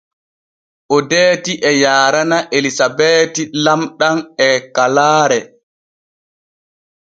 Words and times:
Odeeti 0.95 1.53
e 1.69 1.71
yaarana 1.81 2.37
Elisabeeti 2.57 3.43
lamɗam 3.63 4.17
e 4.47 4.49
kalaare. 4.75 5.39